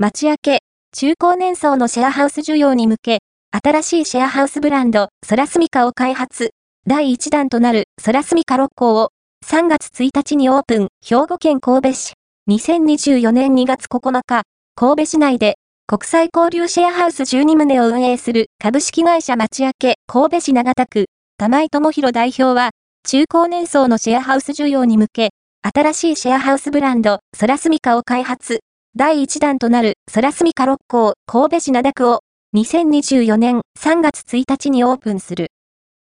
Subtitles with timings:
[0.00, 0.60] 町明け、
[0.96, 3.18] 中高年層のシェアハウス需要に向け、
[3.50, 6.50] 新しいシェアハウスブランド、ソラスミカを開発。
[6.86, 9.10] 第1弾となるソラスミカ6校を
[9.44, 12.12] 3月1日にオープン、兵庫県神戸市。
[12.48, 14.42] 2024年2月9日、
[14.76, 15.56] 神戸市内で
[15.88, 21.06] 国際交流シェアハウス12棟を運営する株式会社町明け神戸市長田区、
[21.38, 22.70] 玉井智弘代表は、
[23.04, 25.30] 中高年層のシェアハウス需要に向け、
[25.62, 28.60] 新しいシェアハウスブランド、ソラスミカを開発。
[28.98, 32.22] 第1弾となるソラスミカ6校神戸市灘区を
[32.56, 35.52] 2024年3月1日にオープンする。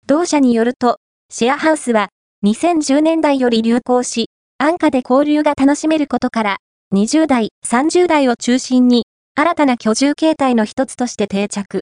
[0.08, 0.98] 同社によると、
[1.30, 2.10] シェアハウスは
[2.44, 6.58] 2010年代より流行し、安価で交流が楽しめることから、
[6.92, 11.82] 20代、30代を中心に、新たな居住形態の一つとして定着。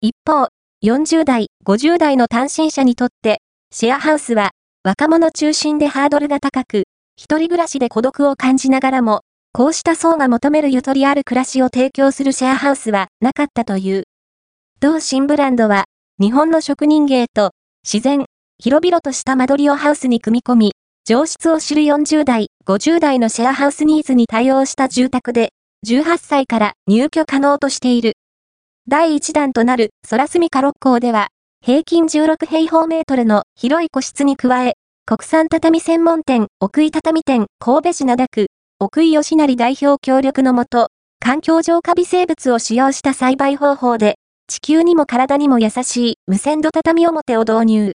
[0.00, 0.50] 一方、
[0.84, 3.40] 40代、50代の単身者にとって、
[3.72, 4.50] シェアハウスは、
[4.84, 6.84] 若者中心でハードルが高く、
[7.16, 9.22] 一人暮らしで孤独を感じながらも、
[9.52, 14.04] こうした層が求めるゆとりある暮らしを提供するシェアハウスはなかったという。
[14.78, 15.84] 同新ブランドは、
[16.20, 17.50] 日本の職人芸と
[17.84, 18.26] 自然、
[18.58, 20.72] 広々とした間取りをハウスに組み込み、
[21.04, 25.50] 上質を知る40代、50代のシェアハウスニーズに対応した住宅で、
[25.84, 28.12] 18歳から入居可能としている。
[28.86, 31.28] 第1弾となるソラスミカ六甲では、
[31.60, 34.74] 平均16平方メートルの広い個室に加え、
[35.06, 38.46] 国産畳専門店、奥井畳店、神戸市灘区、
[38.82, 40.88] 奥井義成代表協力のもと、
[41.22, 44.14] 環境上カビ生物を使用した栽培方法で、
[44.46, 47.92] 地球にも体にも優しい無線土畳表を導入。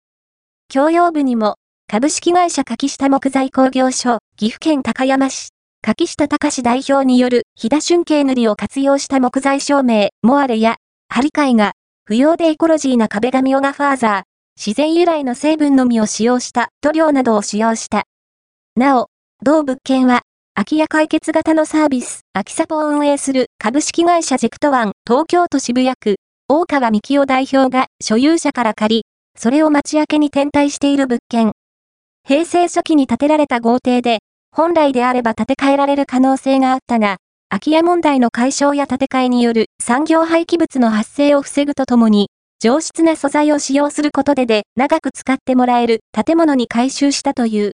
[0.70, 1.54] 共用部にも、
[1.86, 10.76] 株式会社柿下木材工業所、岐阜県高山市、柿下隆代表による飛騨春景塗りを活用した木材照明、モアレや、
[11.08, 11.72] 張り替えが、
[12.04, 14.22] 不要でエコロジーな壁紙オガファーザー、
[14.62, 18.02] 自然由来の成分のみを使用した塗料などを使用した。
[18.76, 19.08] なお、
[19.42, 20.20] 同物件は、
[20.56, 26.14] 空き家解決型のサービス、空きサポを運営する株式会社ジェクトワン東京都渋谷区、
[26.48, 29.02] 大川幹夫代表が所有者から借り、
[29.36, 31.50] それを町明けに展開している物件。
[32.26, 34.20] 平成初期に建てられた豪邸で、
[34.52, 37.16] 本来であれば建て替えられる可能性があったが、
[37.48, 42.28] 空き家問題の解消や建て替えによる産業廃棄物の発生を防ぐとともに、
[42.60, 47.72] 上質な素材を使用することでで長く使ってもらえる建物に改修したという。